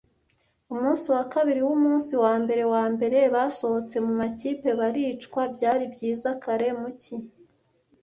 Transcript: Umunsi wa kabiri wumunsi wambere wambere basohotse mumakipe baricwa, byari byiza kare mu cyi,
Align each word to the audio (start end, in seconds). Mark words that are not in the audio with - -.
Umunsi 0.73 1.05
wa 1.15 1.23
kabiri 1.33 1.61
wumunsi 1.67 2.11
wambere 2.23 2.63
wambere 2.73 3.17
basohotse 3.33 3.95
mumakipe 4.05 4.69
baricwa, 4.79 5.41
byari 5.53 5.85
byiza 5.93 6.29
kare 6.43 6.67
mu 6.79 6.89
cyi, 7.01 7.15